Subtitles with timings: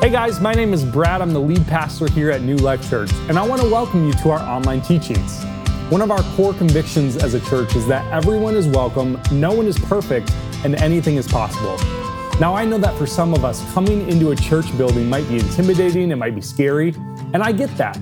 [0.00, 1.20] Hey guys, my name is Brad.
[1.20, 4.12] I'm the lead pastor here at New Life Church, and I want to welcome you
[4.12, 5.42] to our online teachings.
[5.90, 9.66] One of our core convictions as a church is that everyone is welcome, no one
[9.66, 10.30] is perfect,
[10.64, 11.76] and anything is possible.
[12.38, 15.40] Now, I know that for some of us, coming into a church building might be
[15.40, 16.94] intimidating, it might be scary,
[17.34, 17.98] and I get that.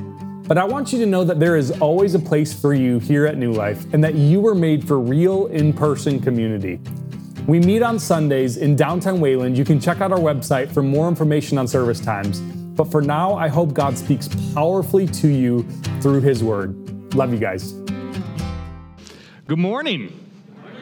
[0.46, 3.26] But I want you to know that there is always a place for you here
[3.26, 6.78] at New Life and that you were made for real in person community.
[7.46, 9.56] We meet on Sundays in downtown Wayland.
[9.56, 12.40] You can check out our website for more information on service times.
[12.40, 15.62] But for now, I hope God speaks powerfully to you
[16.00, 17.14] through His Word.
[17.14, 17.72] Love you guys.
[19.46, 20.12] Good morning.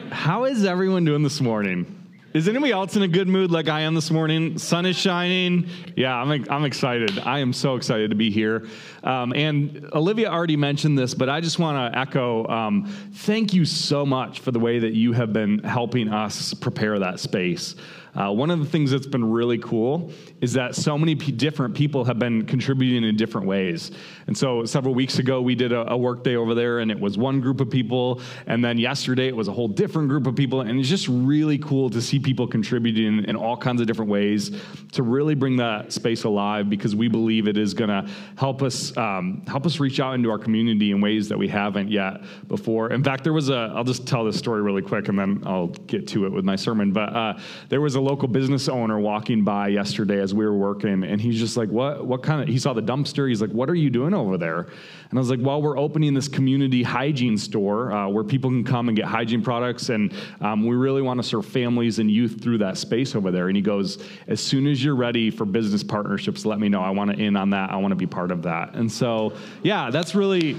[0.09, 2.04] How is everyone doing this morning?
[2.35, 4.57] Is anybody else in a good mood like I am this morning?
[4.57, 5.69] Sun is shining.
[5.95, 7.17] Yeah, I'm, I'm excited.
[7.19, 8.67] I am so excited to be here.
[9.05, 13.63] Um, and Olivia already mentioned this, but I just want to echo um, thank you
[13.63, 17.75] so much for the way that you have been helping us prepare that space.
[18.15, 20.11] Uh, one of the things that's been really cool
[20.41, 23.91] is that so many p- different people have been contributing in different ways.
[24.27, 26.99] And so several weeks ago, we did a, a work day over there, and it
[26.99, 28.21] was one group of people.
[28.47, 30.61] And then yesterday, it was a whole different group of people.
[30.61, 34.51] And it's just really cool to see people contributing in all kinds of different ways
[34.93, 38.95] to really bring that space alive because we believe it is going to help us
[38.97, 42.91] um, help us reach out into our community in ways that we haven't yet before.
[42.91, 45.67] In fact, there was a I'll just tell this story really quick, and then I'll
[45.67, 46.91] get to it with my sermon.
[46.91, 51.03] But uh, there was a local business owner walking by yesterday as we were working,
[51.03, 52.05] and he's just like, "What?
[52.05, 53.27] What kind of?" He saw the dumpster.
[53.27, 56.13] He's like, "What are you doing over there?" And I was like, "Well, we're opening
[56.13, 60.65] this community hygiene store uh, where people can come and get hygiene products, and um,
[60.65, 63.61] we really want to serve families and youth through that space over there." And he
[63.61, 66.81] goes, "As soon as you're ready for business partnerships, let me know.
[66.81, 67.71] I want to in on that.
[67.71, 70.57] I want to be part of that." And so, yeah, that's really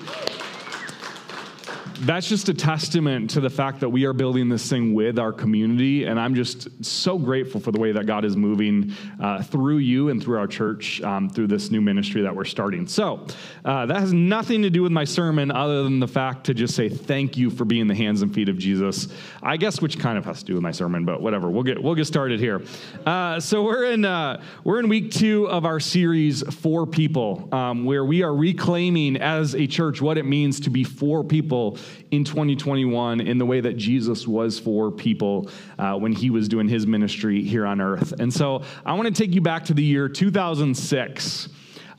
[2.00, 5.32] that's just a testament to the fact that we are building this thing with our
[5.32, 6.04] community.
[6.04, 10.10] And I'm just so grateful for the way that God is moving uh, through you
[10.10, 12.86] and through our church um, through this new ministry that we're starting.
[12.86, 13.26] So
[13.64, 16.74] uh, that has nothing to do with my sermon other than the fact to just
[16.74, 19.08] say thank you for being the hands and feet of Jesus.
[19.42, 21.50] I guess which kind of has to do with my sermon, but whatever.
[21.50, 22.62] We'll get we'll get started here.
[23.04, 27.84] Uh, so we're in uh, we're in week two of our series for people, um,
[27.84, 31.78] where we are reclaiming as a church what it means to be for people
[32.10, 36.68] in 2021 in the way that Jesus was for people uh, when he was doing
[36.68, 38.12] his ministry here on earth.
[38.18, 41.48] And so I want to take you back to the year 2006.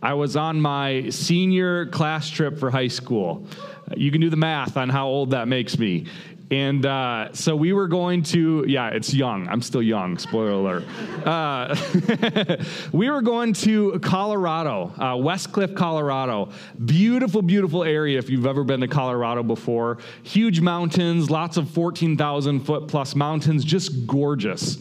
[0.02, 3.48] I was on my senior class trip for high school.
[3.96, 6.06] You can do the math on how old that makes me.
[6.50, 9.50] And uh, so we were going to, yeah, it's young.
[9.50, 10.86] I'm still young, spoiler alert.
[11.26, 11.76] Uh,
[12.94, 16.50] we were going to Colorado, uh, Westcliffe, Colorado.
[16.86, 19.98] Beautiful, beautiful area if you've ever been to Colorado before.
[20.24, 24.78] Huge mountains, lots of 14,000 foot plus mountains, just gorgeous.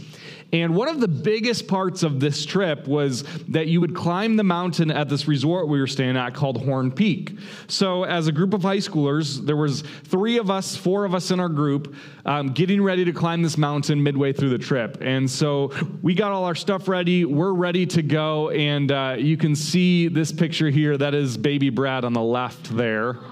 [0.52, 4.44] And one of the biggest parts of this trip was that you would climb the
[4.44, 7.38] mountain at this resort we were staying at called Horn Peak.
[7.66, 11.30] So, as a group of high schoolers, there was three of us, four of us
[11.30, 14.98] in our group, um, getting ready to climb this mountain midway through the trip.
[15.00, 17.24] And so we got all our stuff ready.
[17.24, 18.50] We're ready to go.
[18.50, 20.96] And uh, you can see this picture here.
[20.96, 23.18] That is baby Brad on the left there.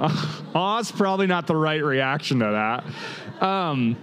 [0.00, 3.42] Uh, probably not the right reaction to that.
[3.44, 3.96] Um,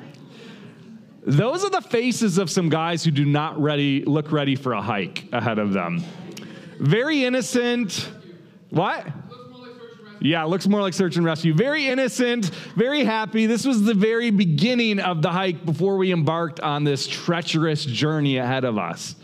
[1.25, 4.81] those are the faces of some guys who do not ready look ready for a
[4.81, 6.03] hike ahead of them.
[6.79, 8.09] Very innocent.
[8.69, 9.07] What?
[10.21, 11.53] Yeah, looks more like search and rescue.
[11.53, 13.45] Very innocent, very happy.
[13.45, 18.37] This was the very beginning of the hike before we embarked on this treacherous journey
[18.37, 19.15] ahead of us.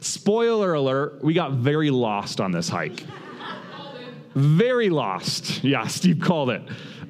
[0.00, 3.04] Spoiler alert, we got very lost on this hike.
[4.34, 5.62] Very lost.
[5.62, 6.62] Yeah, Steve called it.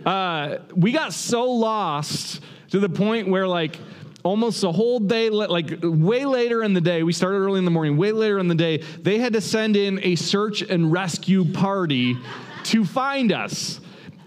[0.04, 2.40] Uh, we got so lost
[2.70, 3.78] to the point where, like,
[4.22, 7.70] almost a whole day, like way later in the day, we started early in the
[7.70, 11.44] morning, way later in the day, they had to send in a search and rescue
[11.52, 12.16] party
[12.64, 13.80] to find us.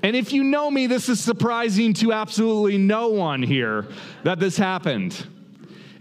[0.04, 3.88] And if you know me, this is surprising to absolutely no one here
[4.24, 5.26] that this happened.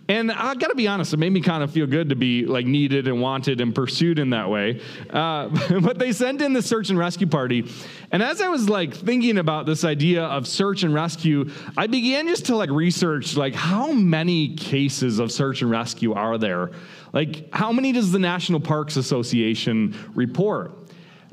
[0.06, 2.44] And I got to be honest, it made me kind of feel good to be
[2.44, 4.82] like needed and wanted and pursued in that way.
[5.08, 5.48] Uh,
[5.80, 7.66] but they sent in the search and rescue party.
[8.10, 12.28] And as I was like thinking about this idea of search and rescue, I began
[12.28, 16.72] just to like research like how many cases of search and rescue are there?
[17.14, 20.72] Like how many does the National Parks Association report?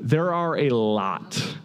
[0.00, 1.56] There are a lot.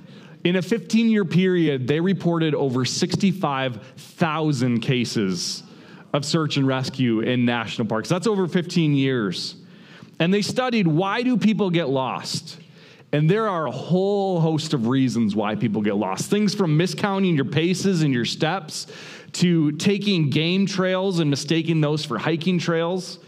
[0.44, 5.64] In a 15 year period, they reported over 65,000 cases
[6.14, 8.10] of search and rescue in national parks.
[8.10, 9.56] That's over 15 years.
[10.20, 12.60] And they studied why do people get lost?
[13.12, 16.30] And there are a whole host of reasons why people get lost.
[16.30, 18.88] Things from miscounting your paces and your steps
[19.34, 23.20] to taking game trails and mistaking those for hiking trails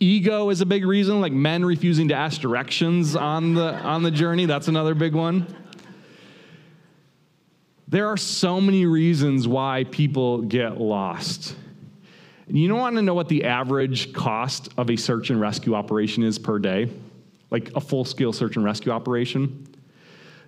[0.00, 4.10] Ego is a big reason, like men refusing to ask directions on the, on the
[4.10, 4.44] journey.
[4.44, 5.46] That's another big one.
[7.86, 11.54] There are so many reasons why people get lost.
[12.46, 16.22] You don't want to know what the average cost of a search and rescue operation
[16.22, 16.90] is per day?
[17.50, 19.66] Like a full scale search and rescue operation?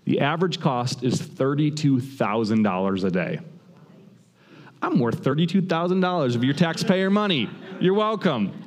[0.05, 3.41] The average cost is $32,000 a day.
[4.83, 7.49] I'm worth $32,000 of your taxpayer money.
[7.81, 8.63] You're welcome.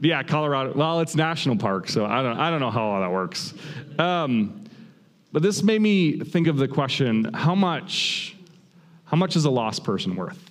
[0.00, 0.72] Yeah, Colorado.
[0.74, 3.52] Well, it's national park, so I don't, I don't know how all that works.
[3.98, 4.64] Um,
[5.32, 8.34] but this made me think of the question: How much,
[9.04, 10.49] how much is a lost person worth?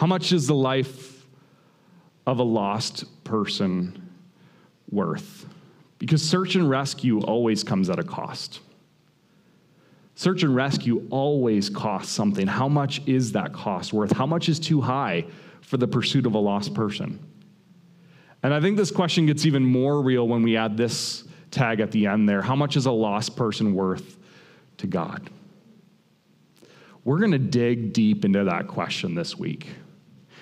[0.00, 1.26] How much is the life
[2.26, 4.10] of a lost person
[4.90, 5.44] worth?
[5.98, 8.60] Because search and rescue always comes at a cost.
[10.14, 12.46] Search and rescue always costs something.
[12.46, 14.12] How much is that cost worth?
[14.12, 15.26] How much is too high
[15.60, 17.18] for the pursuit of a lost person?
[18.42, 21.90] And I think this question gets even more real when we add this tag at
[21.90, 22.40] the end there.
[22.40, 24.16] How much is a lost person worth
[24.78, 25.28] to God?
[27.04, 29.68] We're going to dig deep into that question this week.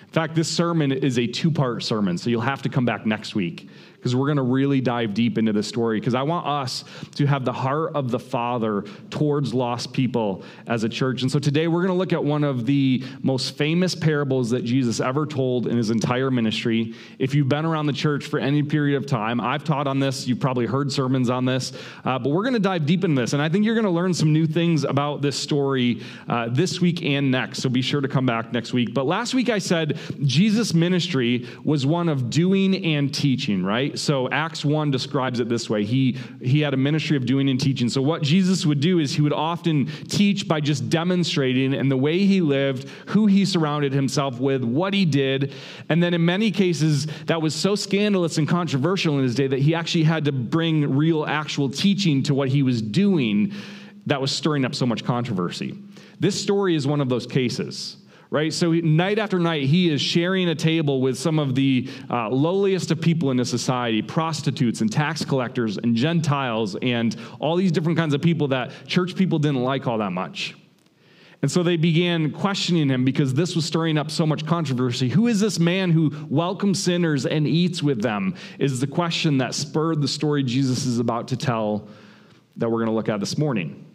[0.09, 3.05] In fact, this sermon is a two part sermon, so you'll have to come back
[3.05, 3.69] next week
[3.99, 6.85] because we're going to really dive deep into the story because I want us
[7.17, 11.23] to have the heart of the Father towards lost people as a church.
[11.23, 14.65] And so today we're going to look at one of the most famous parables that
[14.65, 16.95] Jesus ever told in his entire ministry.
[17.19, 20.29] If you've been around the church for any period of time, I've taught on this,
[20.29, 21.73] you've probably heard sermons on this,
[22.05, 23.33] uh, but we're going to dive deep into this.
[23.33, 26.81] And I think you're going to learn some new things about this story uh, this
[26.81, 27.63] week and next.
[27.63, 28.95] So be sure to come back next week.
[28.95, 33.88] But last week I said Jesus' ministry was one of doing and teaching, right?
[33.89, 33.99] Right?
[33.99, 35.85] So Acts 1 describes it this way.
[35.85, 37.89] He, he had a ministry of doing and teaching.
[37.89, 41.97] So what Jesus would do is he would often teach by just demonstrating and the
[41.97, 45.53] way he lived, who he surrounded himself with, what he did.
[45.89, 49.61] And then in many cases, that was so scandalous and controversial in his day that
[49.61, 53.53] he actually had to bring real actual teaching to what he was doing
[54.07, 55.79] that was stirring up so much controversy.
[56.19, 57.98] This story is one of those cases
[58.31, 58.53] right?
[58.53, 62.91] So night after night, he is sharing a table with some of the uh, lowliest
[62.91, 67.99] of people in the society prostitutes and tax collectors and Gentiles and all these different
[67.99, 70.55] kinds of people that church people didn't like all that much.
[71.41, 75.09] And so they began questioning him because this was stirring up so much controversy.
[75.09, 78.35] Who is this man who welcomes sinners and eats with them?
[78.59, 81.89] Is the question that spurred the story Jesus is about to tell
[82.59, 83.88] that we're going to look at this morning.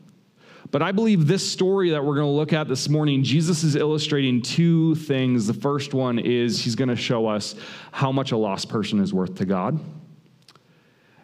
[0.74, 3.76] But I believe this story that we're going to look at this morning, Jesus is
[3.76, 5.46] illustrating two things.
[5.46, 7.54] The first one is he's going to show us
[7.92, 9.80] how much a lost person is worth to God.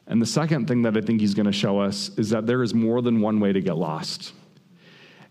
[0.06, 2.62] And the second thing that I think he's going to show us is that there
[2.62, 4.34] is more than one way to get lost.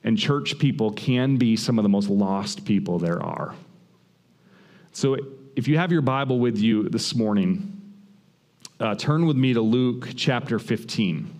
[0.02, 3.54] And church people can be some of the most lost people there are.
[4.90, 5.16] So
[5.54, 7.80] if you have your Bible with you this morning,
[8.80, 11.37] uh, turn with me to Luke chapter 15.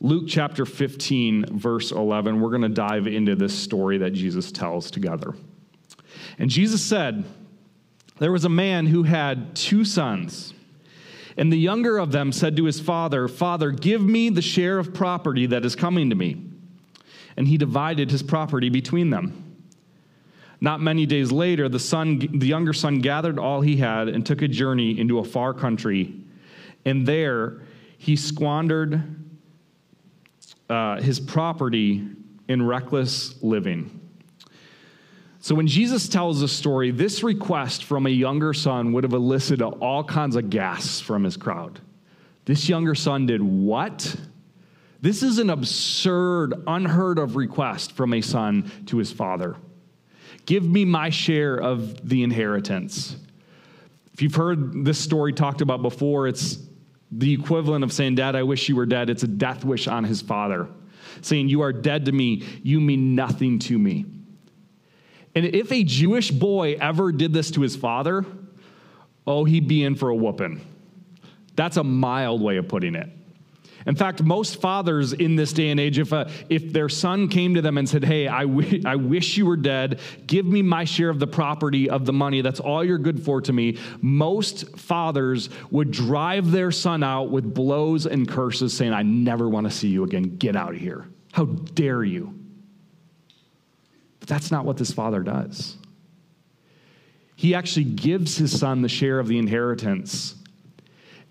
[0.00, 4.92] Luke chapter 15, verse 11, we're going to dive into this story that Jesus tells
[4.92, 5.34] together.
[6.38, 7.24] And Jesus said,
[8.18, 10.54] There was a man who had two sons.
[11.36, 14.94] And the younger of them said to his father, Father, give me the share of
[14.94, 16.44] property that is coming to me.
[17.36, 19.56] And he divided his property between them.
[20.60, 24.42] Not many days later, the, son, the younger son gathered all he had and took
[24.42, 26.14] a journey into a far country.
[26.84, 27.62] And there
[27.96, 29.17] he squandered
[30.68, 32.06] uh, his property
[32.48, 33.94] in reckless living.
[35.40, 39.62] So when Jesus tells the story, this request from a younger son would have elicited
[39.62, 41.80] all kinds of gasps from his crowd.
[42.44, 44.16] This younger son did what?
[45.00, 49.56] This is an absurd, unheard of request from a son to his father.
[50.44, 53.16] Give me my share of the inheritance.
[54.12, 56.58] If you've heard this story talked about before, it's
[57.10, 59.10] the equivalent of saying, Dad, I wish you were dead.
[59.10, 60.68] It's a death wish on his father,
[61.22, 62.44] saying, You are dead to me.
[62.62, 64.04] You mean nothing to me.
[65.34, 68.24] And if a Jewish boy ever did this to his father,
[69.26, 70.60] oh, he'd be in for a whooping.
[71.54, 73.10] That's a mild way of putting it.
[73.86, 77.54] In fact, most fathers in this day and age, if, a, if their son came
[77.54, 80.84] to them and said, Hey, I, w- I wish you were dead, give me my
[80.84, 84.76] share of the property, of the money, that's all you're good for to me, most
[84.76, 89.70] fathers would drive their son out with blows and curses, saying, I never want to
[89.70, 90.36] see you again.
[90.36, 91.08] Get out of here.
[91.32, 92.34] How dare you?
[94.20, 95.76] But that's not what this father does.
[97.36, 100.34] He actually gives his son the share of the inheritance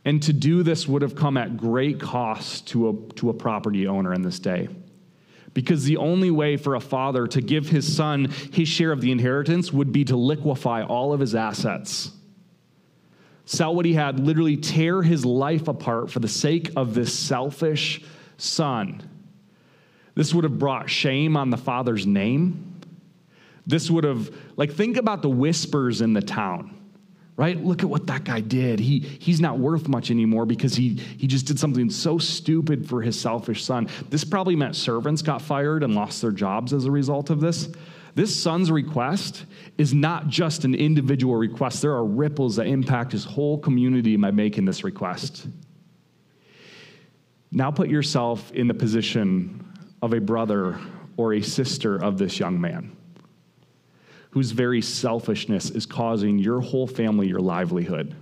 [0.08, 3.88] and to do this would have come at great cost to a, to a property
[3.88, 4.70] owner in this day.
[5.54, 9.12] Because the only way for a father to give his son his share of the
[9.12, 12.10] inheritance would be to liquefy all of his assets.
[13.44, 18.02] Sell what he had, literally tear his life apart for the sake of this selfish
[18.38, 19.10] son.
[20.16, 22.80] This would have brought shame on the father's name.
[23.66, 26.77] This would have, like, think about the whispers in the town
[27.38, 27.64] right?
[27.64, 28.80] Look at what that guy did.
[28.80, 33.04] He, he's not worth much anymore because he, he just did something so stupid for
[33.04, 33.88] his selfish son.
[34.10, 37.70] This probably meant servants got fired and lost their jobs as a result of this.
[38.16, 39.46] This son's request
[39.78, 44.32] is not just an individual request, there are ripples that impact his whole community by
[44.32, 45.46] making this request.
[47.52, 49.64] Now put yourself in the position
[50.02, 50.80] of a brother
[51.16, 52.97] or a sister of this young man
[54.32, 58.16] whose very selfishness is causing your whole family your livelihood,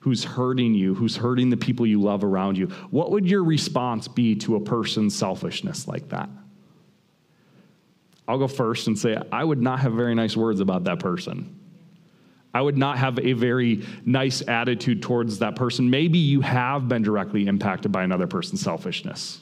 [0.00, 4.08] who's hurting you, who's hurting the people you love around you, what would your response
[4.08, 6.28] be to a person's selfishness like that?
[8.26, 11.58] I'll go first and say, I would not have very nice words about that person.
[12.54, 15.88] I would not have a very nice attitude towards that person.
[15.88, 19.40] Maybe you have been directly impacted by another person's selfishness.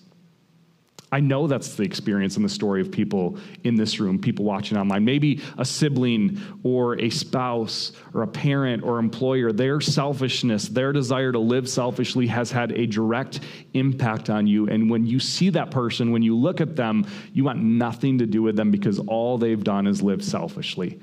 [1.12, 4.78] I know that's the experience and the story of people in this room, people watching
[4.78, 5.04] online.
[5.04, 11.32] Maybe a sibling or a spouse or a parent or employer, their selfishness, their desire
[11.32, 13.40] to live selfishly has had a direct
[13.74, 14.68] impact on you.
[14.68, 18.26] And when you see that person, when you look at them, you want nothing to
[18.26, 21.00] do with them because all they've done is live selfishly.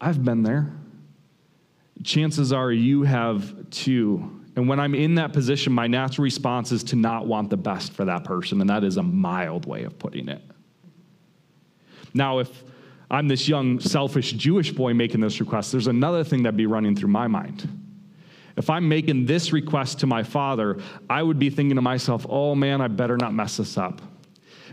[0.00, 0.72] I've been there.
[2.02, 4.41] Chances are you have too.
[4.54, 7.92] And when I'm in that position, my natural response is to not want the best
[7.92, 8.60] for that person.
[8.60, 10.42] And that is a mild way of putting it.
[12.12, 12.62] Now, if
[13.10, 16.94] I'm this young, selfish Jewish boy making this request, there's another thing that'd be running
[16.94, 17.66] through my mind.
[18.56, 20.78] If I'm making this request to my father,
[21.08, 24.02] I would be thinking to myself, oh man, I better not mess this up.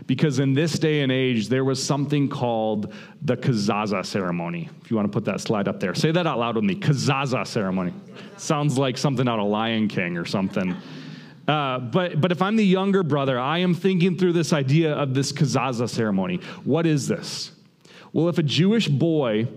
[0.06, 2.92] Because in this day and age, there was something called
[3.22, 4.68] the kazaza ceremony.
[4.82, 6.74] If you want to put that slide up there, say that out loud with me
[6.74, 7.92] kazaza ceremony.
[8.36, 10.74] Sounds like something out of Lion King or something.
[11.46, 15.14] Uh, but, but if I'm the younger brother, I am thinking through this idea of
[15.14, 16.36] this kazaza ceremony.
[16.64, 17.52] What is this?
[18.12, 19.48] Well, if a Jewish boy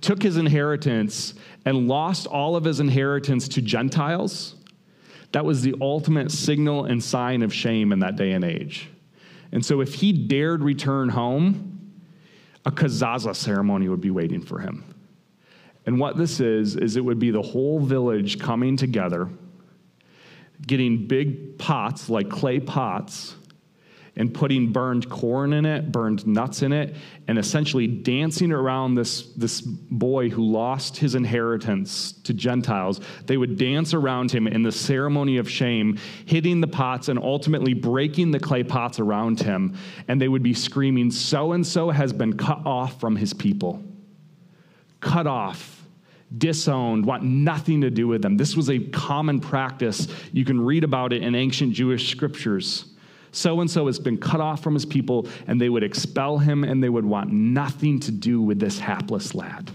[0.00, 4.54] took his inheritance and lost all of his inheritance to Gentiles,
[5.32, 8.88] that was the ultimate signal and sign of shame in that day and age.
[9.52, 11.92] And so if he dared return home,
[12.64, 14.94] a kazaza ceremony would be waiting for him.
[15.86, 19.30] And what this is, is it would be the whole village coming together,
[20.66, 23.36] getting big pots, like clay pots,
[24.18, 26.96] and putting burned corn in it, burned nuts in it,
[27.28, 33.00] and essentially dancing around this, this boy who lost his inheritance to Gentiles.
[33.26, 37.74] They would dance around him in the ceremony of shame, hitting the pots and ultimately
[37.74, 39.76] breaking the clay pots around him.
[40.08, 43.82] And they would be screaming, So and so has been cut off from his people.
[45.00, 45.76] Cut off
[46.36, 48.36] disowned, want nothing to do with them.
[48.36, 50.08] This was a common practice.
[50.32, 52.84] You can read about it in ancient Jewish scriptures.
[53.32, 56.64] So and so has been cut off from his people, and they would expel him,
[56.64, 59.70] and they would want nothing to do with this hapless lad.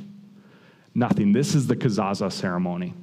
[0.95, 1.31] Nothing.
[1.31, 2.93] This is the kazaza ceremony.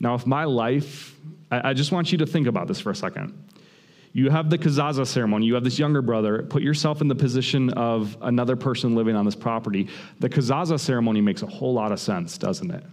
[0.00, 1.16] Now, if my life,
[1.50, 3.32] I, just want you to think about this for a second.
[4.12, 7.70] You have the kazaza ceremony, you have this younger brother, put yourself in the position
[7.74, 9.88] of another person living on this property.
[10.20, 12.84] The kazaza ceremony makes a whole lot of sense, doesn't it?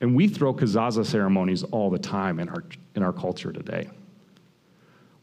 [0.00, 3.88] And we throw kazaza ceremonies all the time in our, in our culture today.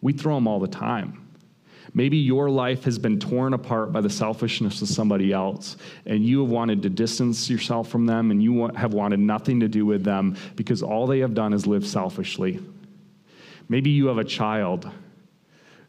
[0.02, 1.20] We throw them all the time.
[1.94, 6.42] Maybe your life has been torn apart by the selfishness of somebody else, and you
[6.42, 10.04] have wanted to distance yourself from them, and you have wanted nothing to do with
[10.04, 12.60] them because all they have done is live selfishly.
[13.70, 14.90] Maybe you have a child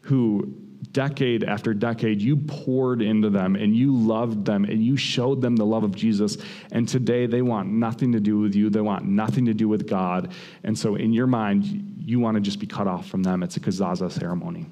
[0.01, 0.53] who
[0.91, 5.55] decade after decade, you poured into them and you loved them and you showed them
[5.55, 6.37] the love of Jesus.
[6.71, 8.69] And today they want nothing to do with you.
[8.69, 10.31] They want nothing to do with God.
[10.63, 13.43] And so in your mind, you want to just be cut off from them.
[13.43, 14.67] It's a kazaza ceremony.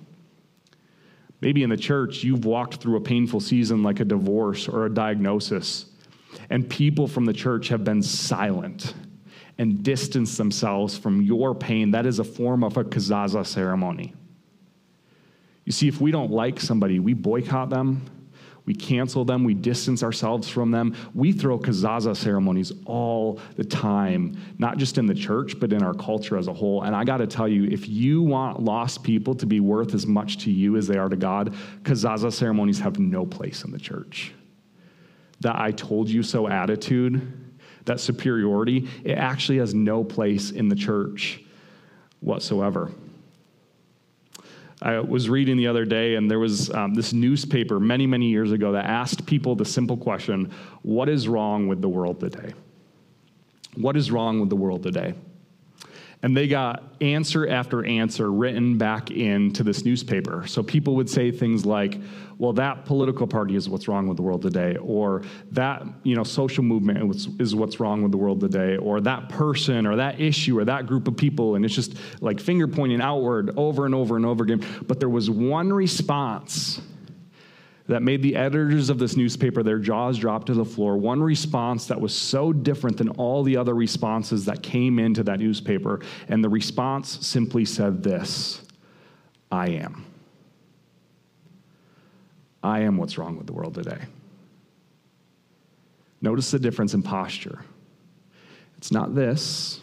[1.42, 4.90] Maybe in the church, you've walked through a painful season like a divorce or a
[4.94, 5.88] diagnosis,
[6.50, 8.94] and people from the church have been silent
[9.58, 11.92] and distanced themselves from your pain.
[11.92, 14.14] That is a form of a kazaza ceremony.
[15.66, 18.06] You see, if we don't like somebody, we boycott them,
[18.66, 20.96] we cancel them, we distance ourselves from them.
[21.14, 25.94] We throw kazaza ceremonies all the time, not just in the church, but in our
[25.94, 26.84] culture as a whole.
[26.84, 30.08] And I got to tell you, if you want lost people to be worth as
[30.08, 31.54] much to you as they are to God,
[31.84, 34.34] kazaza ceremonies have no place in the church.
[35.42, 37.22] That I told you so attitude,
[37.84, 41.42] that superiority, it actually has no place in the church
[42.22, 42.92] whatsoever.
[44.84, 48.52] I was reading the other day, and there was um, this newspaper many, many years
[48.52, 52.54] ago that asked people the simple question What is wrong with the world today?
[53.76, 55.14] What is wrong with the world today?
[56.24, 60.48] And they got answer after answer written back into this newspaper.
[60.48, 62.00] So people would say things like,
[62.38, 66.24] well, that political party is what's wrong with the world today, or that you know,
[66.24, 70.58] social movement is what's wrong with the world today, or that person, or that issue,
[70.58, 71.56] or that group of people.
[71.56, 74.66] And it's just like finger pointing outward over and over and over again.
[74.88, 76.82] But there was one response
[77.88, 80.98] that made the editors of this newspaper their jaws drop to the floor.
[80.98, 85.40] One response that was so different than all the other responses that came into that
[85.40, 86.00] newspaper.
[86.30, 88.62] And the response simply said this
[89.52, 90.06] I am.
[92.64, 94.00] I am what's wrong with the world today.
[96.22, 97.66] Notice the difference in posture.
[98.78, 99.82] It's not this,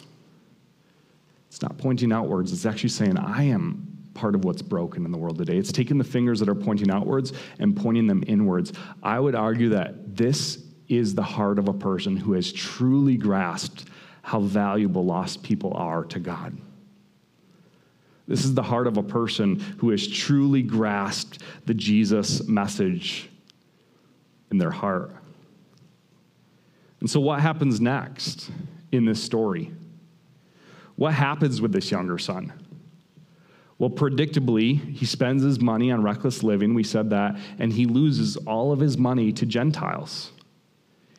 [1.47, 5.17] it's not pointing outwards, it's actually saying, I am part of what's broken in the
[5.17, 5.57] world today.
[5.57, 8.73] It's taking the fingers that are pointing outwards and pointing them inwards.
[9.01, 13.85] I would argue that this is the heart of a person who has truly grasped
[14.23, 16.57] how valuable lost people are to God.
[18.27, 23.29] This is the heart of a person who has truly grasped the Jesus message
[24.51, 25.15] in their heart.
[26.99, 28.51] And so, what happens next
[28.91, 29.73] in this story?
[30.95, 32.53] What happens with this younger son?
[33.81, 36.75] Well, predictably, he spends his money on reckless living.
[36.75, 37.39] We said that.
[37.57, 40.31] And he loses all of his money to Gentiles.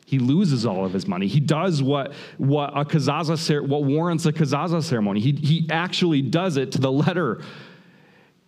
[0.05, 1.27] He loses all of his money.
[1.27, 5.19] He does what, what, a kazaza, what warrants a kazaza ceremony.
[5.19, 7.43] He, he actually does it to the letter.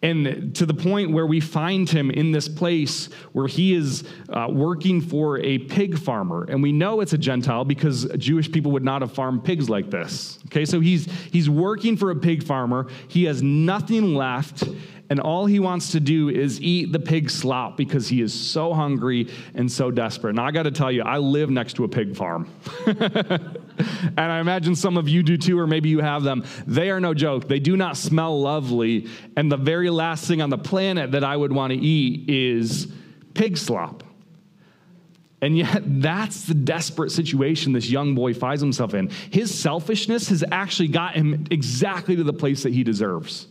[0.02, 4.48] And to the point where we find him in this place where he is uh,
[4.50, 6.46] working for a pig farmer.
[6.48, 9.90] And we know it's a Gentile because Jewish people would not have farmed pigs like
[9.90, 10.38] this.
[10.48, 12.88] Okay, so he's, he's working for a pig farmer.
[13.08, 14.64] He has nothing left
[15.10, 18.74] and all he wants to do is eat the pig slop because he is so
[18.74, 20.36] hungry and so desperate.
[20.36, 22.50] Now, I got to tell you, I live next to a pig farm.
[22.88, 26.44] and I imagine some of you do too, or maybe you have them.
[26.66, 27.48] They are no joke.
[27.48, 29.08] They do not smell lovely.
[29.38, 32.92] And the very last thing on the planet that I would want to eat is
[33.36, 34.04] pig slop.
[35.42, 39.12] And yet, that's the desperate situation this young boy finds himself in.
[39.30, 43.48] His selfishness has actually got him exactly to the place that he deserves.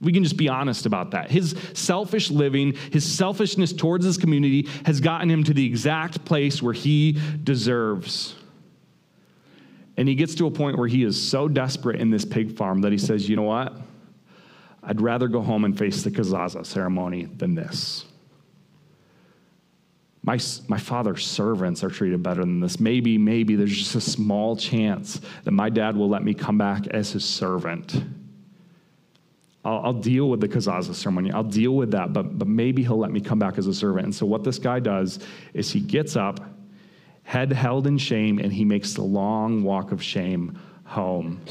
[0.00, 1.30] We can just be honest about that.
[1.30, 6.62] His selfish living, his selfishness towards his community has gotten him to the exact place
[6.62, 8.36] where he deserves.
[9.96, 12.82] And he gets to a point where he is so desperate in this pig farm
[12.82, 13.74] that he says, You know what?
[14.84, 18.04] I'd rather go home and face the kazaza ceremony than this.
[20.22, 22.78] My, my father's servants are treated better than this.
[22.78, 26.86] Maybe, maybe there's just a small chance that my dad will let me come back
[26.88, 28.00] as his servant.
[29.68, 31.30] I'll, I'll, deal with the kazaza ceremony.
[31.30, 34.04] I'll deal with that, but, but maybe he'll let me come back as a servant.
[34.06, 35.18] And so, what this guy does
[35.52, 36.40] is he gets up,
[37.22, 41.42] head held in shame, and he makes the long walk of shame home.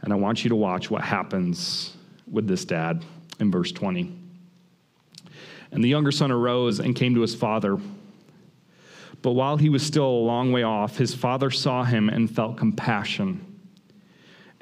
[0.00, 1.94] And I want you to watch what happens
[2.30, 3.04] with this dad
[3.38, 4.10] in verse 20.
[5.72, 7.78] And the younger son arose and came to his father.
[9.20, 12.56] But while he was still a long way off, his father saw him and felt
[12.56, 13.53] compassion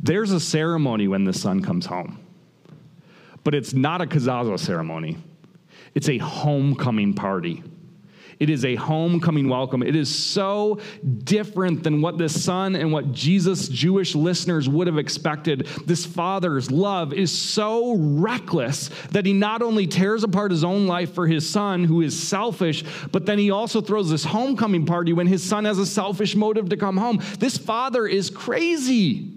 [0.00, 2.18] There's a ceremony when the son comes home,
[3.44, 5.18] but it's not a kazaza ceremony,
[5.94, 7.62] it's a homecoming party.
[8.38, 9.82] It is a homecoming welcome.
[9.82, 10.78] It is so
[11.24, 15.66] different than what the son and what Jesus' Jewish listeners would have expected.
[15.86, 21.14] This father's love is so reckless that he not only tears apart his own life
[21.14, 25.26] for his son, who is selfish, but then he also throws this homecoming party when
[25.26, 27.22] his son has a selfish motive to come home.
[27.38, 29.35] This father is crazy.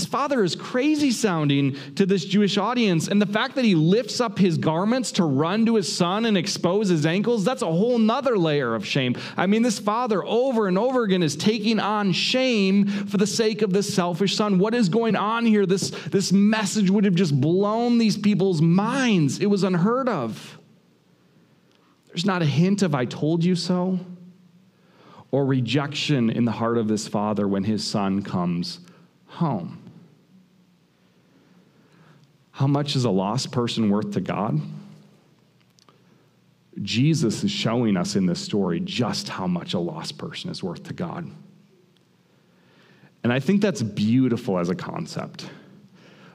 [0.00, 3.06] His father is crazy sounding to this Jewish audience.
[3.06, 6.38] And the fact that he lifts up his garments to run to his son and
[6.38, 9.14] expose his ankles, that's a whole nother layer of shame.
[9.36, 13.60] I mean, this father over and over again is taking on shame for the sake
[13.60, 14.58] of this selfish son.
[14.58, 15.66] What is going on here?
[15.66, 19.38] This, this message would have just blown these people's minds.
[19.38, 20.58] It was unheard of.
[22.06, 24.00] There's not a hint of, I told you so,
[25.30, 28.80] or rejection in the heart of this father when his son comes
[29.26, 29.79] home.
[32.60, 34.60] How much is a lost person worth to God?
[36.82, 40.82] Jesus is showing us in this story just how much a lost person is worth
[40.82, 41.26] to God.
[43.24, 45.48] And I think that's beautiful as a concept.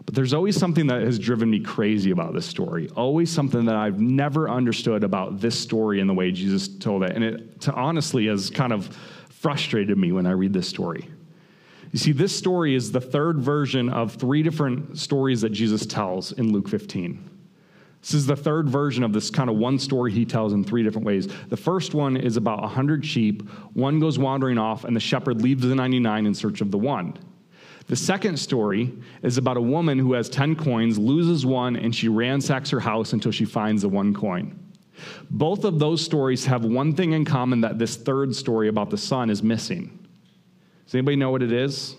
[0.03, 2.89] But there's always something that has driven me crazy about this story.
[2.95, 7.11] Always something that I've never understood about this story and the way Jesus told it.
[7.15, 8.87] And it to honestly has kind of
[9.29, 11.07] frustrated me when I read this story.
[11.95, 16.33] You see, this story is the third version of three different stories that Jesus tells
[16.33, 17.29] in Luke 15.
[18.01, 20.83] This is the third version of this kind of one story he tells in three
[20.83, 21.29] different ways.
[21.47, 23.49] The first one is about 100 sheep.
[23.71, 27.17] One goes wandering off, and the shepherd leaves the 99 in search of the one.
[27.87, 28.91] The second story
[29.23, 33.13] is about a woman who has 10 coins, loses one, and she ransacks her house
[33.13, 34.59] until she finds the one coin.
[35.29, 38.97] Both of those stories have one thing in common that this third story about the
[38.97, 40.04] son is missing.
[40.85, 41.95] Does anybody know what it is?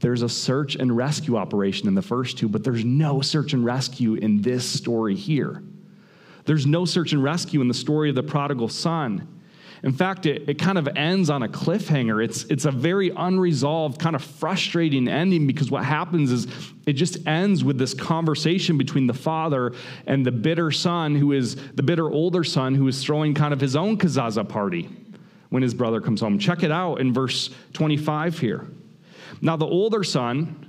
[0.00, 3.64] There's a search and rescue operation in the first two, but there's no search and
[3.64, 5.62] rescue in this story here.
[6.46, 9.40] There's no search and rescue in the story of the prodigal son.
[9.82, 12.22] In fact, it, it kind of ends on a cliffhanger.
[12.22, 16.46] It's, it's a very unresolved, kind of frustrating ending because what happens is
[16.86, 19.72] it just ends with this conversation between the father
[20.06, 23.60] and the bitter son, who is the bitter older son, who is throwing kind of
[23.60, 24.88] his own kazaza party
[25.50, 26.38] when his brother comes home.
[26.38, 28.66] Check it out in verse 25 here.
[29.42, 30.66] Now, the older son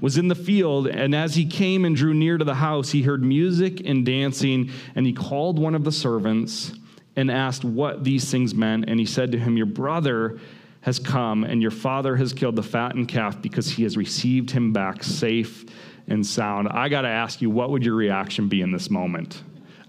[0.00, 3.02] was in the field, and as he came and drew near to the house, he
[3.02, 6.72] heard music and dancing, and he called one of the servants
[7.14, 8.84] and asked what these things meant.
[8.88, 10.38] And he said to him, Your brother
[10.82, 14.72] has come, and your father has killed the fattened calf because he has received him
[14.72, 15.64] back safe
[16.06, 16.68] and sound.
[16.68, 19.42] I got to ask you, what would your reaction be in this moment?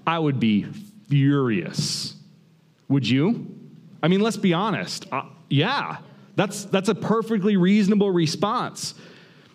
[0.06, 0.66] I would be
[1.10, 2.16] furious.
[2.88, 3.57] Would you?
[4.02, 5.06] I mean, let's be honest.
[5.12, 5.98] Uh, yeah.
[6.36, 8.94] That's, that's a perfectly reasonable response.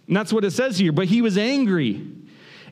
[0.08, 0.92] And that's what it says here.
[0.92, 2.04] But he was angry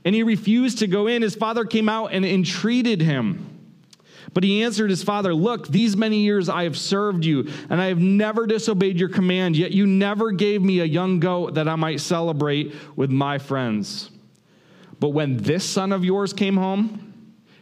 [0.04, 1.22] and he refused to go in.
[1.22, 3.46] His father came out and entreated him.
[4.33, 7.87] But he answered his father, Look, these many years I have served you, and I
[7.87, 11.74] have never disobeyed your command, yet you never gave me a young goat that I
[11.74, 14.11] might celebrate with my friends.
[15.00, 17.10] But when this son of yours came home,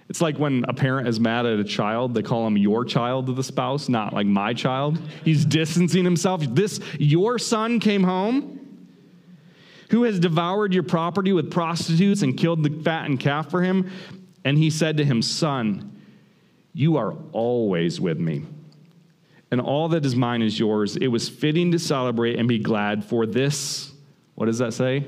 [0.08, 3.26] it's like when a parent is mad at a child, they call him your child
[3.26, 4.98] to the spouse, not like my child.
[5.22, 6.42] He's distancing himself.
[6.48, 8.54] This, your son came home
[9.90, 13.90] who has devoured your property with prostitutes and killed the fattened calf for him.
[14.44, 16.00] And he said to him, Son,
[16.72, 18.44] you are always with me,
[19.50, 20.96] and all that is mine is yours.
[20.96, 23.92] It was fitting to celebrate and be glad for this.
[24.36, 25.04] What does that say?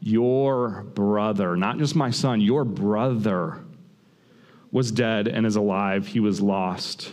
[0.00, 3.64] Your brother, not just my son, your brother
[4.70, 6.06] was dead and is alive.
[6.06, 7.12] He was lost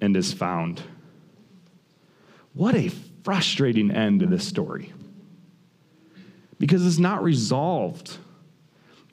[0.00, 0.82] and is found.
[2.54, 2.90] What a
[3.24, 4.92] frustrating end to this story.
[6.58, 8.16] Because it's not resolved.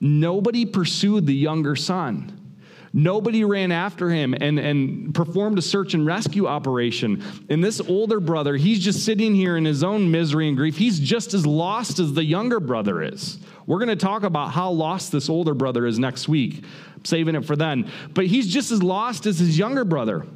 [0.00, 2.46] Nobody pursued the younger son.
[2.92, 7.22] Nobody ran after him and, and performed a search and rescue operation.
[7.50, 10.78] And this older brother, he's just sitting here in his own misery and grief.
[10.78, 13.38] He's just as lost as the younger brother is.
[13.66, 16.64] We're going to talk about how lost this older brother is next week,
[17.06, 17.90] saving it for then.
[18.12, 20.26] But he's just as lost as his younger brother.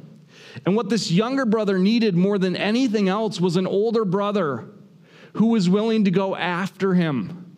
[0.65, 4.65] And what this younger brother needed more than anything else was an older brother
[5.33, 7.55] who was willing to go after him,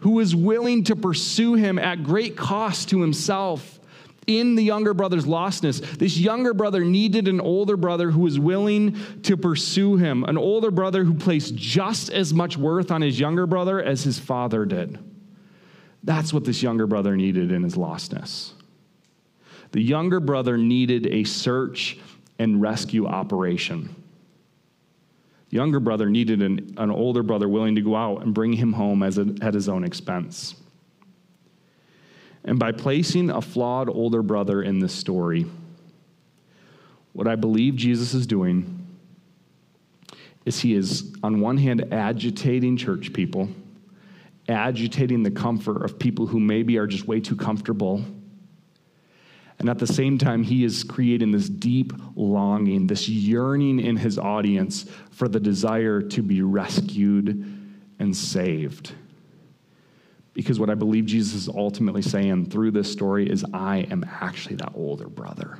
[0.00, 3.80] who was willing to pursue him at great cost to himself
[4.26, 8.96] in the younger brother's lostness, this younger brother needed an older brother who was willing
[9.22, 13.46] to pursue him, an older brother who placed just as much worth on his younger
[13.46, 14.98] brother as his father did.
[16.04, 18.52] That's what this younger brother needed in his lostness.
[19.70, 21.98] The younger brother needed a search
[22.38, 23.94] and rescue operation.
[25.50, 28.72] The younger brother needed an, an older brother willing to go out and bring him
[28.72, 30.54] home as a, at his own expense.
[32.44, 35.46] And by placing a flawed older brother in this story,
[37.12, 38.86] what I believe Jesus is doing
[40.44, 43.48] is he is, on one hand, agitating church people,
[44.48, 48.04] agitating the comfort of people who maybe are just way too comfortable.
[49.58, 54.18] And at the same time, he is creating this deep longing, this yearning in his
[54.18, 57.60] audience for the desire to be rescued
[57.98, 58.92] and saved.
[60.34, 64.56] Because what I believe Jesus is ultimately saying through this story is, I am actually
[64.56, 65.58] that older brother.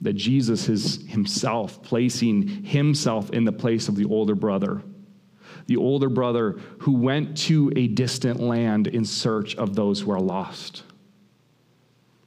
[0.00, 4.82] That Jesus is himself placing himself in the place of the older brother.
[5.66, 10.20] The older brother who went to a distant land in search of those who are
[10.20, 10.82] lost.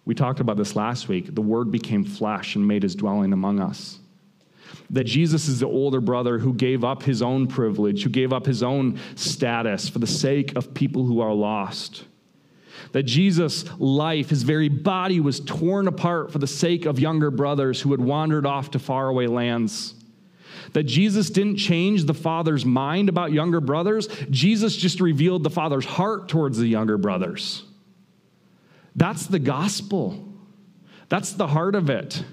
[0.06, 1.36] We talked about this last week.
[1.36, 4.00] The Word became flesh and made his dwelling among us.
[4.90, 8.46] That Jesus is the older brother who gave up his own privilege, who gave up
[8.46, 12.06] his own status for the sake of people who are lost.
[12.94, 17.82] That Jesus' life, his very body, was torn apart for the sake of younger brothers
[17.82, 19.94] who had wandered off to faraway lands.
[20.74, 25.86] That Jesus didn't change the Father's mind about younger brothers, Jesus just revealed the Father's
[25.86, 27.64] heart towards the younger brothers.
[28.96, 30.24] That's the gospel.
[31.10, 32.24] That's the heart of it.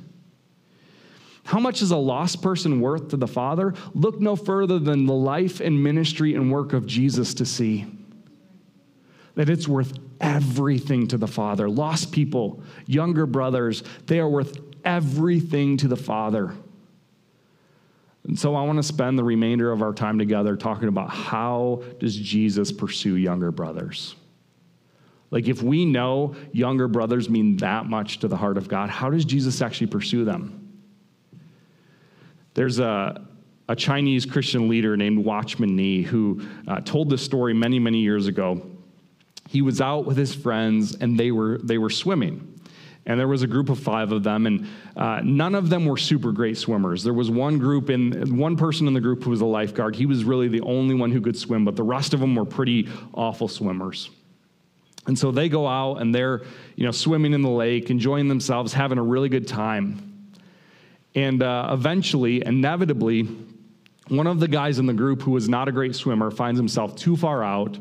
[1.44, 3.74] How much is a lost person worth to the Father?
[3.92, 7.86] Look no further than the life and ministry and work of Jesus to see
[9.34, 11.68] that it's worth everything to the Father.
[11.68, 16.54] Lost people, younger brothers, they are worth everything to the Father.
[18.26, 21.82] And so I want to spend the remainder of our time together talking about how
[22.00, 24.16] does Jesus pursue younger brothers?
[25.30, 29.10] Like if we know younger brothers mean that much to the heart of God, how
[29.10, 30.72] does Jesus actually pursue them?
[32.54, 33.26] There's a,
[33.68, 38.26] a Chinese Christian leader named Watchman Nee who uh, told this story many, many years
[38.26, 38.64] ago.
[39.48, 42.53] He was out with his friends and they were, they were swimming.
[43.06, 45.98] And there was a group of five of them, and uh, none of them were
[45.98, 47.04] super great swimmers.
[47.04, 49.94] There was one group in one person in the group who was a lifeguard.
[49.94, 52.46] He was really the only one who could swim, but the rest of them were
[52.46, 54.08] pretty awful swimmers.
[55.06, 56.42] And so they go out and they're,
[56.76, 60.30] you know, swimming in the lake, enjoying themselves, having a really good time.
[61.14, 63.28] And uh, eventually, inevitably,
[64.08, 66.96] one of the guys in the group who was not a great swimmer finds himself
[66.96, 67.78] too far out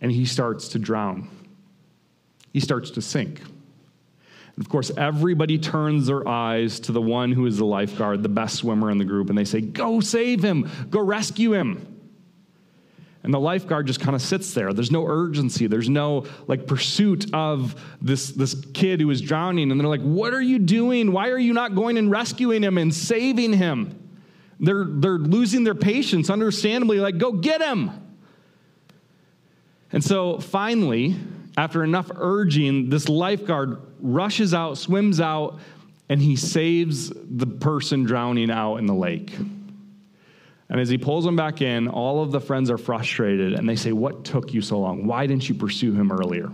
[0.00, 1.28] and he starts to drown.
[2.52, 3.40] He starts to sink.
[4.58, 8.56] Of course, everybody turns their eyes to the one who is the lifeguard, the best
[8.56, 11.94] swimmer in the group, and they say, Go save him, go rescue him.
[13.24, 14.74] And the lifeguard just kind of sits there.
[14.74, 15.66] There's no urgency.
[15.66, 19.70] There's no like pursuit of this, this kid who is drowning.
[19.70, 21.10] And they're like, What are you doing?
[21.10, 23.98] Why are you not going and rescuing him and saving him?
[24.60, 27.90] They're, they're losing their patience, understandably, like, Go get him.
[29.90, 31.16] And so finally,
[31.56, 35.58] after enough urging, this lifeguard rushes out, swims out,
[36.08, 39.34] and he saves the person drowning out in the lake.
[40.68, 43.76] And as he pulls him back in, all of the friends are frustrated and they
[43.76, 45.06] say, What took you so long?
[45.06, 46.50] Why didn't you pursue him earlier?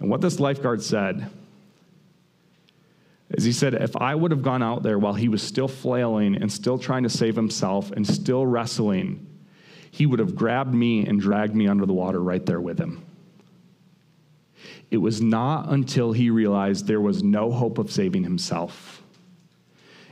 [0.00, 1.30] And what this lifeguard said
[3.30, 6.36] is he said, If I would have gone out there while he was still flailing
[6.36, 9.26] and still trying to save himself and still wrestling,
[9.90, 13.04] he would have grabbed me and dragged me under the water right there with him.
[14.90, 19.02] It was not until he realized there was no hope of saving himself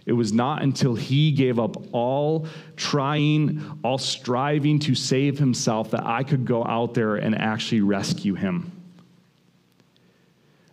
[0.06, 6.06] it was not until he gave up all trying, all striving to save himself that
[6.06, 8.70] I could go out there and actually rescue him.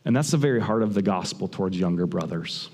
[0.05, 2.69] And that's the very heart of the gospel towards younger brothers.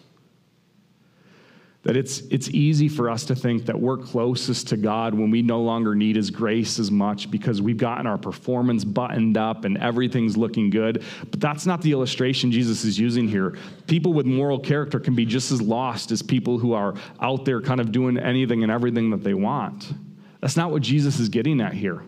[1.84, 5.42] That it's, it's easy for us to think that we're closest to God when we
[5.42, 9.78] no longer need His grace as much because we've gotten our performance buttoned up and
[9.78, 11.04] everything's looking good.
[11.32, 13.58] But that's not the illustration Jesus is using here.
[13.88, 17.62] People with moral character can be just as lost as people who are out there
[17.62, 19.94] kind of doing anything and everything that they want.
[20.42, 22.04] That's not what Jesus is getting at here.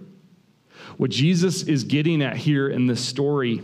[0.98, 3.62] What Jesus is getting at here in this story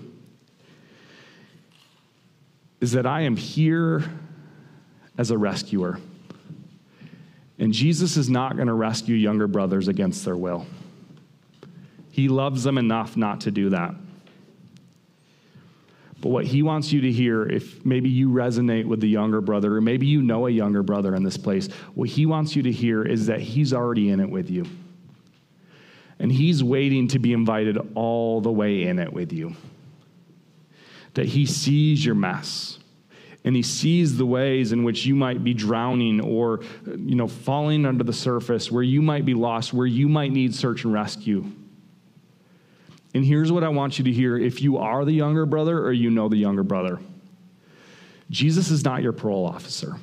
[2.80, 4.04] is that I am here
[5.17, 5.99] as a rescuer.
[7.60, 10.65] And Jesus is not going to rescue younger brothers against their will.
[12.12, 13.95] He loves them enough not to do that.
[16.19, 19.75] But what he wants you to hear, if maybe you resonate with the younger brother,
[19.75, 22.71] or maybe you know a younger brother in this place, what he wants you to
[22.71, 24.65] hear is that he's already in it with you.
[26.19, 29.56] And he's waiting to be invited all the way in it with you.
[31.13, 32.80] That he sees your mess
[33.43, 37.86] and he sees the ways in which you might be drowning or you know falling
[37.86, 41.45] under the surface where you might be lost where you might need search and rescue
[43.13, 45.91] and here's what i want you to hear if you are the younger brother or
[45.91, 47.00] you know the younger brother
[48.30, 49.95] jesus is not your parole officer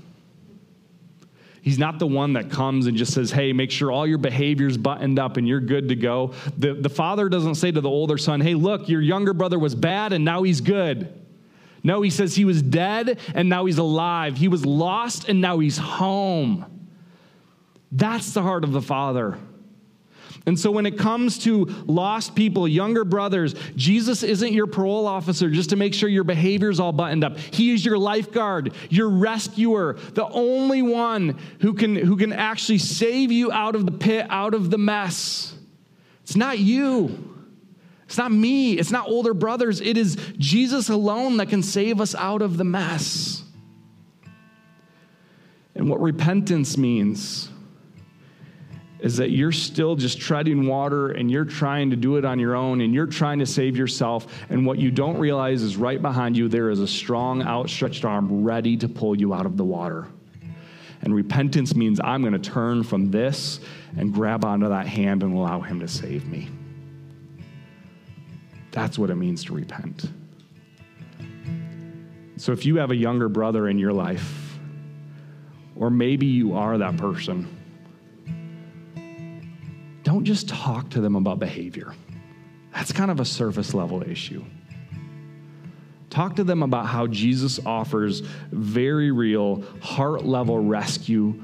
[1.65, 4.77] He's not the one that comes and just says, hey, make sure all your behavior's
[4.77, 6.35] buttoned up and you're good to go.
[6.59, 9.75] The, the father doesn't say to the older son, hey, look, your younger brother was
[9.75, 11.24] bad and now he's good.
[11.85, 14.39] No, he says he was dead and now he's alive.
[14.39, 16.65] He was lost and now he's home.
[17.93, 19.39] That's the heart of the Father.
[20.47, 25.49] And so, when it comes to lost people, younger brothers, Jesus isn't your parole officer
[25.49, 27.39] just to make sure your behavior is all buttoned up.
[27.39, 33.33] He is your lifeguard, your rescuer, the only one who can, who can actually save
[33.33, 35.55] you out of the pit, out of the mess.
[36.25, 37.34] It's not you.
[38.07, 39.81] It's not me, it's not older brothers.
[39.81, 43.43] It is Jesus alone that can save us out of the mess.
[45.75, 47.49] And what repentance means
[49.01, 52.55] is that you're still just treading water and you're trying to do it on your
[52.55, 54.27] own and you're trying to save yourself.
[54.49, 58.45] And what you don't realize is right behind you, there is a strong, outstretched arm
[58.45, 60.07] ready to pull you out of the water.
[61.03, 63.61] And repentance means I'm going to turn from this
[63.99, 66.49] and grab onto that hand and allow Him to save me.
[68.75, 70.11] That's what it means to repent.
[72.37, 74.59] So if you have a younger brother in your life,
[75.77, 77.47] or maybe you are that person,
[80.03, 81.95] don't just talk to them about behavior.
[82.75, 84.45] That's kind of a surface level issue.
[86.11, 91.41] Talk to them about how Jesus offers very real, heart level rescue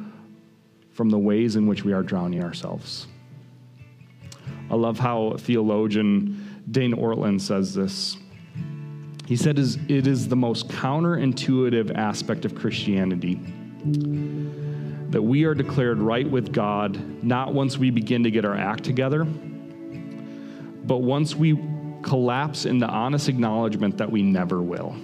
[0.91, 3.07] from the ways in which we are drowning ourselves.
[4.69, 6.40] I love how theologian
[6.71, 8.17] Dane Ortlund says this.
[9.27, 13.41] He said, It is the most counterintuitive aspect of Christianity
[15.11, 18.85] that we are declared right with God not once we begin to get our act
[18.85, 21.59] together, but once we
[22.03, 24.95] collapse into honest acknowledgement that we never will.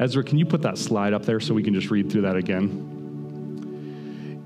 [0.00, 2.36] Ezra, can you put that slide up there so we can just read through that
[2.36, 2.90] again?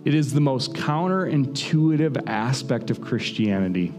[0.05, 3.93] It is the most counterintuitive aspect of Christianity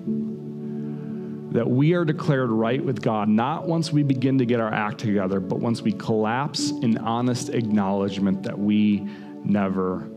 [1.52, 5.00] that we are declared right with God not once we begin to get our act
[5.00, 9.08] together, but once we collapse in honest acknowledgement that we
[9.44, 10.08] never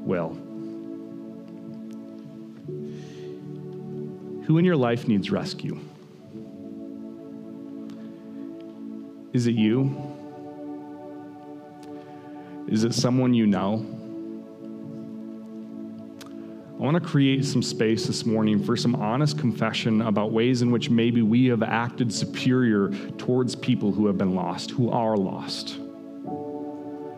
[0.00, 0.30] will.
[4.46, 5.78] Who in your life needs rescue?
[9.34, 9.94] Is it you?
[12.66, 13.97] Is it someone you know?
[16.78, 20.70] I want to create some space this morning for some honest confession about ways in
[20.70, 25.76] which maybe we have acted superior towards people who have been lost, who are lost.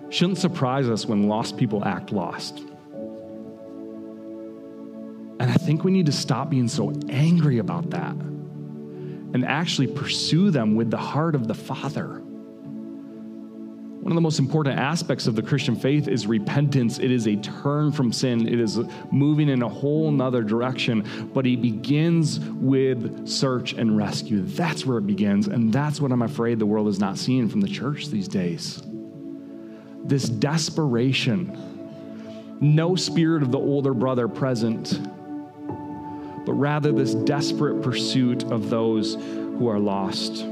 [0.09, 2.61] Shouldn't surprise us when lost people act lost.
[5.41, 10.51] And I think we need to stop being so angry about that and actually pursue
[10.51, 12.23] them with the heart of the Father.
[14.11, 16.99] One of the most important aspects of the Christian faith is repentance.
[16.99, 18.49] It is a turn from sin.
[18.49, 18.81] It is
[19.13, 24.43] moving in a whole nother direction, but it begins with search and rescue.
[24.43, 27.61] That's where it begins, and that's what I'm afraid the world is not seeing from
[27.61, 28.83] the church these days
[30.03, 35.01] this desperation, no spirit of the older brother present,
[36.45, 40.45] but rather this desperate pursuit of those who are lost.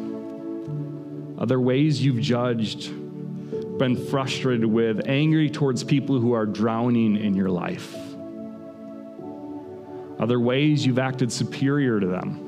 [1.38, 2.92] Other ways you've judged,
[3.78, 7.94] been frustrated with, angry towards people who are drowning in your life.
[10.18, 12.44] Other ways you've acted superior to them.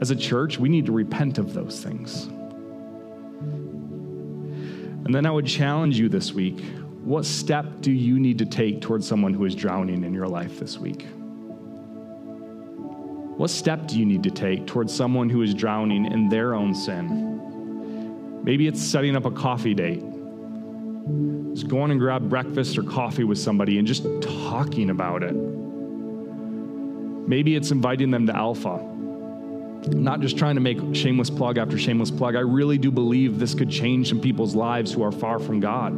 [0.00, 2.26] As a church, we need to repent of those things.
[5.04, 6.62] And then I would challenge you this week
[7.06, 10.58] what step do you need to take towards someone who is drowning in your life
[10.58, 11.06] this week?
[13.36, 16.74] What step do you need to take towards someone who is drowning in their own
[16.74, 17.35] sin?
[18.46, 20.02] Maybe it's setting up a coffee date.
[21.52, 25.34] Just going and grab breakfast or coffee with somebody and just talking about it.
[27.28, 28.94] Maybe it's inviting them to Alpha
[29.88, 32.34] not just trying to make shameless plug after shameless plug.
[32.34, 35.94] I really do believe this could change some people's lives who are far from God.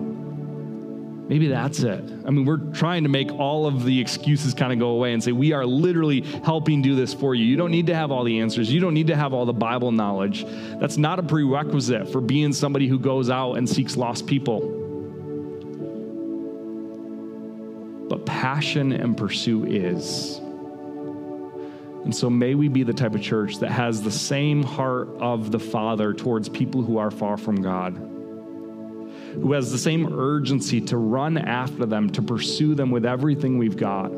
[1.29, 2.03] Maybe that's it.
[2.27, 5.23] I mean, we're trying to make all of the excuses kind of go away and
[5.23, 7.45] say, we are literally helping do this for you.
[7.45, 8.73] You don't need to have all the answers.
[8.73, 10.47] You don't need to have all the Bible knowledge.
[10.81, 14.61] That's not a prerequisite for being somebody who goes out and seeks lost people.
[18.09, 20.39] But passion and pursuit is.
[22.05, 25.51] And so may we be the type of church that has the same heart of
[25.51, 28.01] the Father towards people who are far from God,
[29.35, 33.77] who has the same urgency to run after them, to pursue them with everything we've
[33.77, 34.11] got.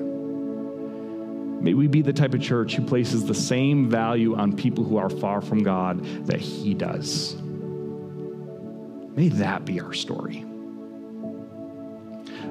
[1.61, 4.97] May we be the type of church who places the same value on people who
[4.97, 7.37] are far from God that He does.
[9.15, 10.47] May that be our story.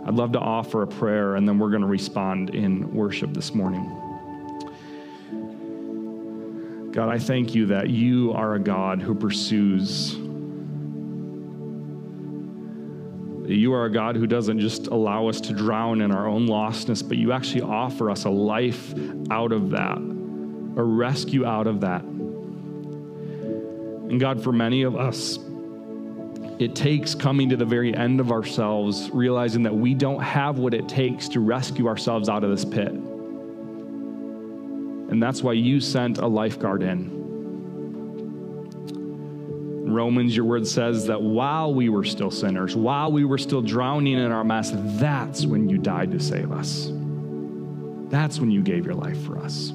[0.05, 3.55] I'd love to offer a prayer, and then we're going to respond in worship this
[3.55, 3.83] morning.
[6.91, 10.15] God, I thank you that you are a God who pursues.
[13.49, 17.07] You are a God who doesn't just allow us to drown in our own lostness,
[17.07, 18.93] but you actually offer us a life
[19.31, 22.03] out of that, a rescue out of that.
[24.09, 25.39] And God, for many of us,
[26.59, 30.75] it takes coming to the very end of ourselves, realizing that we don't have what
[30.75, 32.91] it takes to rescue ourselves out of this pit.
[35.09, 37.18] And that's why you sent a lifeguard in.
[39.93, 44.17] Romans, your word says that while we were still sinners, while we were still drowning
[44.17, 46.91] in our mess, that's when you died to save us.
[48.09, 49.73] That's when you gave your life for us.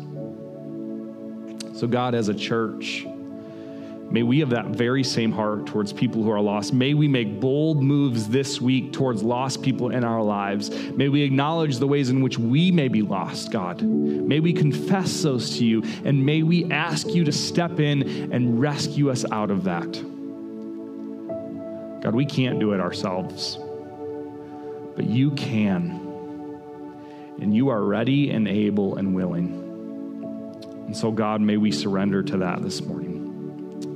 [1.75, 3.07] So, God, as a church,
[4.15, 6.73] May we have that very same heart towards people who are lost.
[6.73, 10.71] May we make bold moves this week towards lost people in our lives.
[10.71, 13.83] May we acknowledge the ways in which we may be lost, God.
[13.83, 18.61] May we confess those to you, and may we ask you to step in and
[18.61, 19.91] rescue us out of that.
[22.01, 23.59] God, we can't do it ourselves,
[24.95, 26.61] but you can.
[27.41, 29.61] And you are ready and able and willing.
[30.87, 33.24] And so, God, may we surrender to that this morning.